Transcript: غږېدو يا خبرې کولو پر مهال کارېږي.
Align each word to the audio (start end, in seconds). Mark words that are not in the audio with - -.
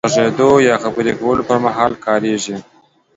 غږېدو 0.11 0.49
يا 0.67 0.75
خبرې 0.83 1.11
کولو 1.19 1.43
پر 1.49 1.57
مهال 1.65 1.93
کارېږي. 2.05 2.55